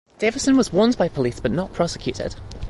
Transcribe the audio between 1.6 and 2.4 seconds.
prosecuted.